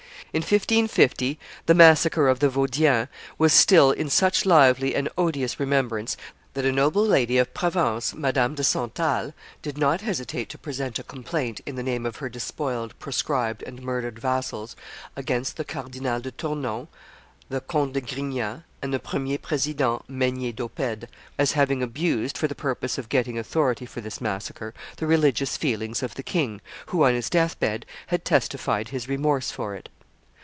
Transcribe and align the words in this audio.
In 0.33 0.37
1550, 0.43 1.37
the 1.65 1.73
massacre 1.73 2.29
of 2.29 2.39
the 2.39 2.47
Vaudians 2.47 3.09
was 3.37 3.51
still 3.51 3.91
in 3.91 4.09
such 4.09 4.45
lively 4.45 4.95
and 4.95 5.09
odious 5.17 5.59
remembrance 5.59 6.15
that 6.53 6.63
a 6.63 6.71
noble 6.71 7.05
lady 7.05 7.37
of 7.37 7.53
Provence, 7.53 8.13
Madame 8.13 8.55
de 8.55 8.63
Cental, 8.63 9.33
did 9.61 9.77
not 9.77 9.99
hesitate 9.99 10.47
to 10.47 10.57
present 10.57 10.97
a 10.97 11.03
complaint, 11.03 11.59
in 11.65 11.75
the 11.75 11.83
name 11.83 12.05
of 12.05 12.15
her 12.17 12.29
despoiled, 12.29 12.97
proscribed, 12.97 13.61
and 13.63 13.81
murdered 13.81 14.19
vassals, 14.19 14.77
against 15.17 15.57
the 15.57 15.65
Cardinal 15.65 16.21
de 16.21 16.31
Tournon, 16.31 16.87
the 17.49 17.59
Count 17.59 17.91
de 17.91 17.99
Grignan, 17.99 18.63
and 18.81 18.93
the 18.93 18.99
Premier 18.99 19.37
President 19.37 20.01
Maynier 20.09 20.53
d'Oppede, 20.55 21.09
as 21.37 21.53
having 21.59 21.83
abused, 21.83 22.37
for 22.37 22.47
the 22.47 22.55
purpose 22.55 22.97
of 22.97 23.09
getting 23.09 23.37
authority 23.37 23.85
for 23.85 23.99
this 23.99 24.21
massacre, 24.21 24.73
the 24.95 25.07
religious 25.07 25.57
feelings 25.57 26.01
of 26.01 26.15
the 26.15 26.23
king, 26.23 26.61
who 26.85 27.03
on 27.03 27.15
his 27.15 27.29
death 27.29 27.59
bed 27.59 27.85
had 28.07 28.23
testified 28.23 28.87
his 28.87 29.09
remorse 29.09 29.51
for 29.51 29.75
it. 29.75 29.89